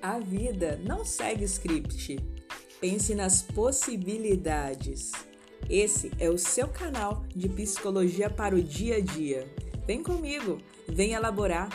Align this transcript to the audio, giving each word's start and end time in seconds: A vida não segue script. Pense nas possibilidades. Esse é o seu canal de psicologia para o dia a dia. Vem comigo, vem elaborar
A 0.00 0.20
vida 0.20 0.80
não 0.84 1.04
segue 1.04 1.44
script. 1.44 2.16
Pense 2.80 3.14
nas 3.14 3.42
possibilidades. 3.42 5.10
Esse 5.68 6.12
é 6.20 6.30
o 6.30 6.38
seu 6.38 6.68
canal 6.68 7.24
de 7.34 7.48
psicologia 7.48 8.30
para 8.30 8.54
o 8.54 8.62
dia 8.62 8.98
a 8.98 9.00
dia. 9.00 9.52
Vem 9.86 10.02
comigo, 10.02 10.58
vem 10.86 11.14
elaborar 11.14 11.68